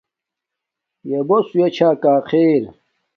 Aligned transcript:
یݳ 1.09 1.19
بݸس 1.27 1.47
ہݸیݳ 1.51 1.67
چھݳ 1.75 1.89
کݳ 2.01 2.13
خݵر. 2.27 2.63